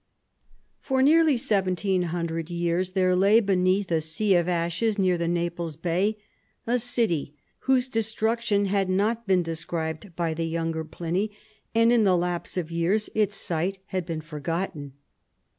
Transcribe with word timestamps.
For 0.79 1.03
nearly 1.03 1.37
seventeen 1.37 2.01
hundred 2.09 2.49
years 2.49 2.93
there 2.93 3.15
lay 3.15 3.39
beneath 3.39 3.91
a 3.91 4.01
sea 4.01 4.33
of 4.33 4.47
ashes 4.49 4.97
near 4.97 5.15
the 5.15 5.27
Naples 5.27 5.75
Bay, 5.75 6.17
a 6.65 6.79
city 6.79 7.35
whose 7.59 7.87
destruction 7.87 8.65
had 8.65 8.89
not 8.89 9.27
been 9.27 9.43
described 9.43 10.15
by 10.15 10.33
the 10.33 10.45
younger 10.47 10.83
Pliny; 10.83 11.29
and 11.75 11.91
in 11.91 12.03
the 12.03 12.17
lapse 12.17 12.57
of 12.57 12.71
years 12.71 13.11
its 13.13 13.35
site 13.35 13.77
had 13.89 14.07
been 14.07 14.21
forgotten. 14.21 14.93